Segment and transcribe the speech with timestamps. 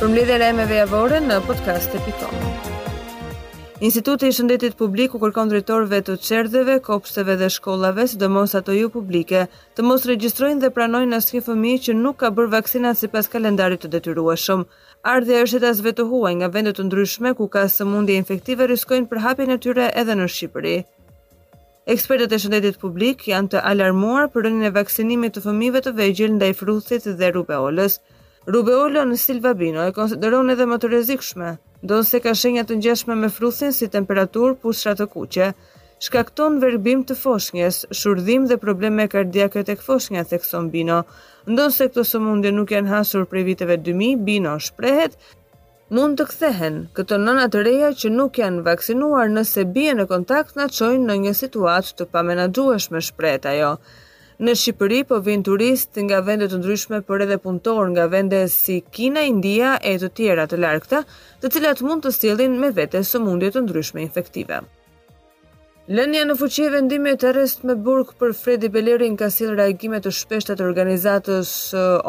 [0.00, 2.44] për mbledhjen e emrave javore në podcast.com.
[3.86, 8.88] Instituti i Shëndetit Publik u kërkon dritorve të çerdheve, kopsteve dhe shkollave, sidomos ato jo
[8.94, 9.42] publike,
[9.76, 13.90] të mos regjistrojnë dhe pranojnë asnjë fëmijë që nuk ka bërë vaksinat sipas kalendarit të
[13.98, 14.62] detyrueshëm.
[15.14, 19.52] Ardhja është e të huaj nga vende të ndryshme ku ka sëmundje infektive riskojnë përhapjen
[19.52, 20.78] e tyre edhe në Shqipëri.
[21.92, 26.34] Ekspertët e shëndetit publik janë të alarmuar për rënjën e vaksinimit të fëmijëve të vegjël
[26.40, 27.98] ndaj frutit dhe rubeolës.
[28.50, 31.50] Rubeolo në Silva Bino e konsideron edhe më të rezikshme,
[31.86, 35.46] do nëse ka shenjat të njeshme me frusin si temperatur pushrat të kuqe,
[36.06, 40.98] shkakton verbim të foshnjes, shurdhim dhe probleme kardiake tek foshnja thekson Bino.
[41.52, 45.14] Ndonse këto sëmundje nuk janë hasur prej viteve 2000, Bino shprehet
[45.94, 46.82] mund të kthehen.
[46.98, 51.20] Këto nëna të reja që nuk janë vaksinuar nëse bien në kontakt na çojnë në
[51.28, 53.74] një situatë të pamenaxhueshme shpreh ajo.
[53.74, 54.06] Jo.
[54.40, 58.78] Në Shqipëri po vijnë turist nga vende të ndryshme, por edhe punëtor nga vende si
[58.96, 61.00] Kina, India e të tjera të largëta,
[61.42, 64.62] të cilat mund të sillin me vete sëmundje të ndryshme infektive.
[65.98, 70.00] Lënia në fuqi e vendimit të arrest me burg për Fredi Belerin ka sill reagime
[70.00, 71.52] të shpeshta të organizatës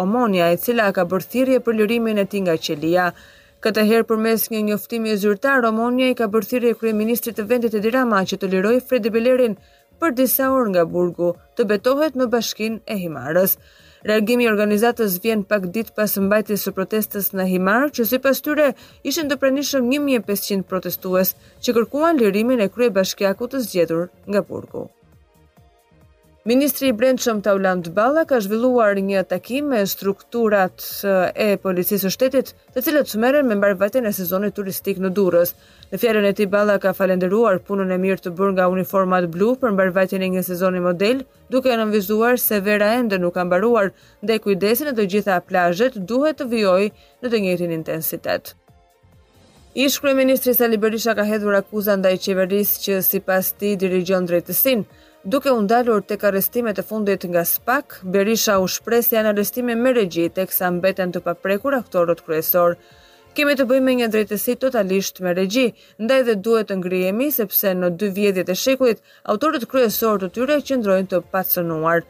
[0.05, 3.09] Omonia, e cila ka bërë thirrje për lirimin e tij nga qelia.
[3.61, 7.92] Këtë herë përmes një njoftimi zyrtar Omonia i ka bërë thirrje kryeministrit të vendit Edi
[7.98, 9.59] Rama që të lirojë Fredi Belerin
[10.02, 13.53] për disa orë nga burgu të betohet në bashkin e Himarës.
[14.09, 18.71] Reagimi i organizatës vjen pak ditë pas mbajtjes së protestës në Himar, që sipas tyre
[19.11, 24.88] ishin të 1500 protestues që kërkuan lirimin e bashkjaku të zgjedhur nga burgu.
[26.45, 30.81] Ministri i Brendshëm Tauland Balla ka zhvilluar një takim me strukturat
[31.38, 35.52] e policisë së shtetit, të cilët merren me mbarvajtjen e sezonit turistik në Durrës.
[35.92, 39.52] Në fjalën e tij Balla ka falendëruar punën e mirë të bërë nga uniformat blu
[39.61, 41.22] për mbarvajtjen e një sezoni model,
[41.53, 43.92] duke nënvizuar se vera ende nuk ka mbaruar,
[44.26, 46.89] ndaj kujdesit në të gjitha plazhet duhet të vijojë
[47.22, 48.55] në të njëjtin intensitet.
[49.78, 54.89] Ish kryeministri Sali Berisha ka hedhur akuzën ndaj qeverisë që sipas tij dirigjon drejtësinë.
[55.26, 59.92] Duke u ndalur tek arrestimet e fundit nga SPAK, Berisha u shpres janë arrestime me
[59.93, 62.73] regji teksa mbeten të paprekur aktorët kryesor.
[63.37, 65.67] Kemi të bëjmë një drejtësi totalisht me regji,
[66.02, 69.05] ndaj dhe duhet të ngrihemi sepse në dy vjedhjet e shekullit
[69.36, 72.02] autorët kryesor të tyre qëndrojnë të pacënuar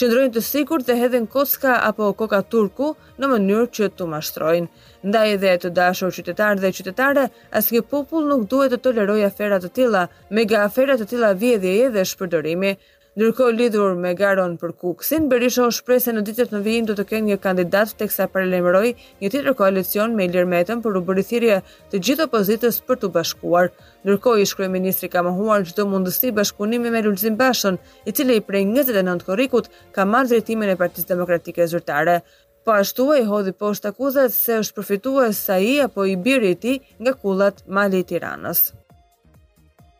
[0.00, 2.88] qëndrojnë të sikur të hedhen koska apo koka turku
[3.20, 4.70] në mënyrë që të mashtrojnë.
[5.10, 7.26] Ndaj edhe të dashur qytetarë dhe qytetare,
[7.60, 10.06] asnjë popull nuk duhet të toleroj aferat të tilla,
[10.38, 12.74] mega aferat të tilla vjedhjeje dhe shpërdorimi.
[13.12, 16.94] Ndërko lidhur me garon për kuksin, Berisha u shprej se në ditët në vijim do
[16.96, 18.86] të kënë një kandidat të kësa parelemëroj
[19.20, 21.58] një tjetër koalicion me lirmetën për u bërithirja
[21.92, 23.68] të gjithë opozitës për të bashkuar.
[24.08, 27.76] Ndërko i shkrej ministri ka mëhuar gjithë mundësi bashkunimi me Lulzim Bashën,
[28.08, 32.22] i cili i prej 29 korikut ka marrë drejtimin e partiz demokratike zyrtare.
[32.64, 36.56] Po ashtu e i hodhi poshtë akuzat se është përfitua sa i apo i birë
[37.02, 38.70] nga kullat mali i tiranës.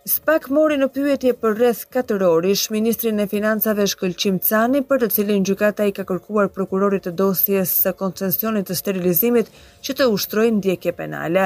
[0.03, 5.09] Spak mori në pyetje për rreth 4 orish ministrin e financave Shkëlqim Cani, për të
[5.15, 9.53] cilin gjykata i ka kërkuar prokurorit të dosjes së koncesionit të sterilizimit
[9.87, 11.45] që të ushtrojë ndjekje penale.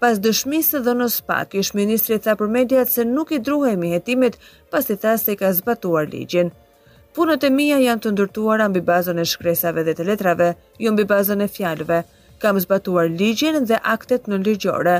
[0.00, 4.40] Pas dëshmisë së dhënës Spak, ish ministri tha për mediat se nuk i druhemi hetimit,
[4.72, 6.48] pasi tha se ka zbatuar ligjin.
[7.12, 11.04] Punët e mia janë të ndërtuara mbi bazën e shkresave dhe të letrave, jo mbi
[11.12, 12.00] bazën e fjalëve.
[12.40, 14.98] Kam zbatuar ligjin dhe aktet në ligjore,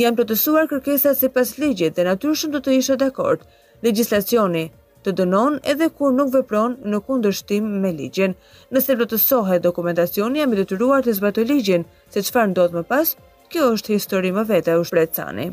[0.00, 3.42] janë protestuar kërkesat si pas ligjit dhe natyrshëm do të ishe dhe akord.
[3.84, 4.66] Legislacioni
[5.04, 8.34] të dënon edhe kur nuk vepron në kundërshtim me ligjin.
[8.72, 13.16] Nëse protestohet dokumentacioni, jam i detyruar të zbatoj ligjin, se çfarë ndodh më pas,
[13.52, 15.48] kjo është histori më vete, u shpreh Cani.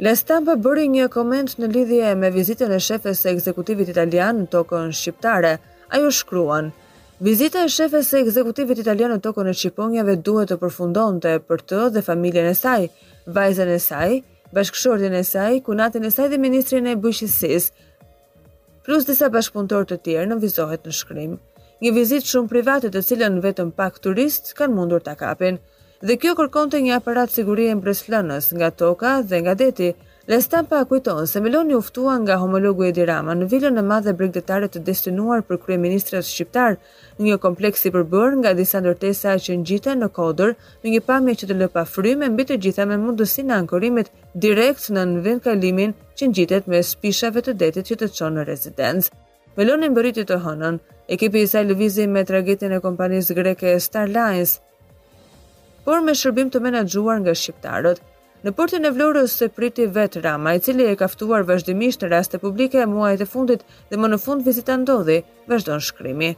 [0.00, 4.48] La Stampa bëri një koment në lidhje me vizitën e shefës së ekzekutivit italian në
[4.52, 5.54] tokën shqiptare.
[5.96, 6.72] Ajo shkruan:
[7.16, 11.78] Vizita e shefës e ekzekutivit italian në tokën e Shqiponjave duhet të përfundonte për të
[11.94, 12.82] dhe familjen e saj,
[13.36, 14.18] vajzën e saj,
[14.52, 17.70] bashkëshortin e saj, kunatin e saj dhe ministrin e bujqësisë.
[18.84, 21.38] Plus disa bashkëpunëtor të tjerë në vizohet në shkrim.
[21.80, 25.56] Një vizitë shumë private të cilën vetëm pak turist kanë mundur ta kapin.
[26.04, 29.94] Dhe kjo kërkonte një aparat sigurie mbreslënës nga toka dhe nga deti.
[30.28, 34.66] La stampa kujton se Meloni uftua nga homologu Edi Rama në vilën në madhe bregdetare
[34.68, 36.74] të destinuar për krye ministrat shqiptar
[37.18, 40.50] në një kompleks i përbër nga disa ndërtesa që në në kodër
[40.82, 44.10] në një pamje që të lëpa fryme mbi të gjitha me mundësi në ankorimit
[44.46, 48.42] direkt në në vend kalimin që në me spishave të detit që të qonë në
[48.50, 49.10] rezidencë.
[49.60, 54.58] Meloni mbëriti të honën, ekipi i saj lëvizi me tragetin e kompanisë greke Starlines,
[55.86, 58.00] por me shërbim të menagjuar nga shqiptarët,
[58.46, 62.38] Në portin e Vlorës se priti vetë Rama, i cili e kaftuar vazhdimisht në raste
[62.38, 65.16] publike e muajt e fundit dhe më në fund vizita ndodhi,
[65.50, 66.28] vazhdo në shkrimi.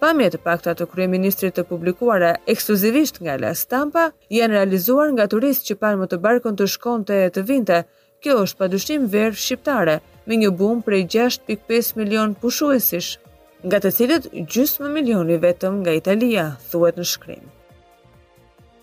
[0.00, 4.06] Pamje të pakta të krye ministri të publikuara ekskluzivisht nga la stampa,
[4.38, 7.82] janë realizuar nga turist që parë më të barkon të shkonte e të vinte,
[8.22, 13.18] kjo është padushim verë shqiptare, me një bum prej 6.5 milion pushuesish,
[13.68, 17.56] nga të cilët gjysë më milioni vetëm nga Italia, thuet në shkrimi.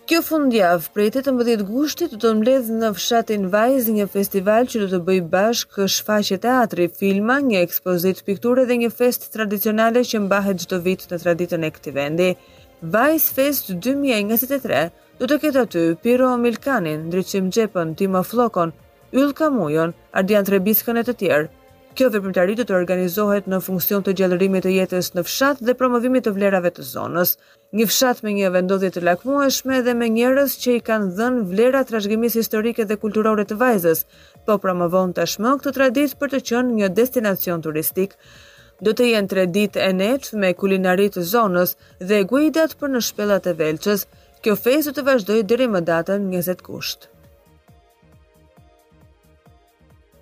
[0.08, 4.86] Kjo fundjavë, prej 18 gushtit, do të mbledh në fshatin Vajz një festival që do
[4.92, 10.62] të bëj bashkë shfaqje teatri, filma, një ekspozitë pikture dhe një fest tradicionale që mbahet
[10.64, 12.30] çdo vit në traditën e këtij vendi.
[12.96, 14.80] Vajz Fest 2023
[15.20, 18.72] do të ketë aty Piro Milkanin, Ndriçim Xhepën, Timo Flokon,
[19.12, 21.50] Yll Kamujon, Ardian Trebiskën e të tjerë,
[21.98, 26.32] Kjo do të organizohet në funksion të gjallërimit të jetës në fshat dhe promovimit të
[26.36, 27.32] vlerave të zonës.
[27.78, 31.80] Një fshat me një vendodhje të lakmueshme dhe me njerëz që i kanë dhënë vlera
[31.88, 34.04] trashëgimisë historike dhe kulturore të vajzës,
[34.46, 38.14] po promovon tashmë këtë traditë për të qenë një destinacion turistik.
[38.86, 41.74] Do të jenë tre ditë e netë me kulinaritë të zonës
[42.12, 44.06] dhe guidat për në shpellat e Velçës.
[44.44, 47.10] Kjo festë do të vazhdojë deri më datën 20 kusht.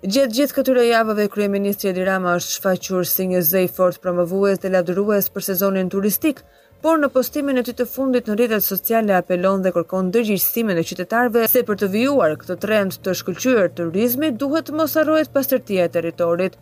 [0.05, 4.69] Gjithë gjithë këtyre javëve, Ministri Edi Rama është shfaqur si një zej fort promovues dhe
[4.69, 6.43] ladrues për sezonin turistik,
[6.85, 10.85] por në postimin e ty të fundit në rritet sociale apelon dhe kërkon dërgjishësimin e
[10.85, 15.89] qytetarve se për të vijuar këtë trend të shkullqyër turizmi duhet të mos arrojt pastërtia
[15.89, 16.59] e teritorit.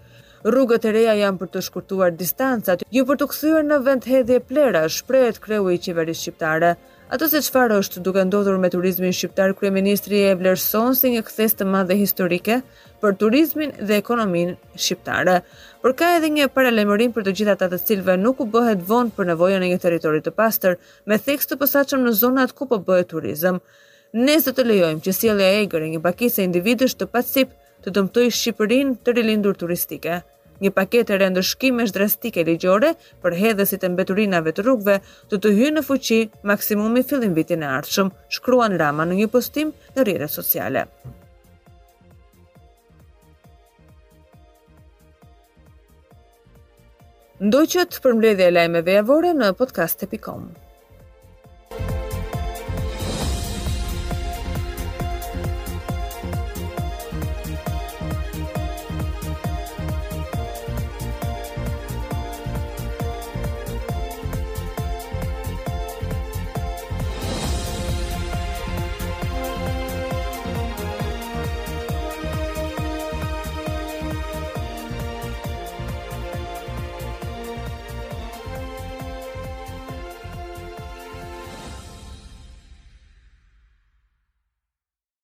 [0.47, 4.39] Rrugët e reja janë për të shkurtuar distancat, ju për të këthyër në vend hedhje
[4.47, 6.75] plera, shprejt kreu i qeveri Shqiptare.
[7.05, 11.53] Ato se qëfar është duke ndodhur me turizmin shqiptar, Kryeministri e Vlerëson si një këthes
[11.59, 12.55] të madhe historike
[13.03, 15.35] për turizmin dhe ekonomin shqiptare.
[15.83, 19.13] Por ka edhe një paralemërim për të gjithat atë të cilve nuk u bëhet vonë
[19.19, 22.81] për nevojën e një teritorit të pastër, me theks të pësachem në zonat ku po
[22.89, 23.61] bëhet turizm.
[24.25, 27.53] Ne së të lejojmë që si e le e një bakise individisht të pasip
[27.85, 30.23] të dëmtoj Shqipërin të rilindur turistike
[30.63, 32.93] një paketë e rendëshkimesh drastike ligjore
[33.23, 34.97] për hedhësit e mbeturinave të rrugëve
[35.31, 36.19] do të, të hyjë në fuqi
[36.51, 40.85] maksimumi fillim vitin e ardhshëm, shkruan Rama në një postim në rrjetet sociale.
[47.45, 50.49] Ndoqët për mbledhje e lajmeve javore në podcast.com.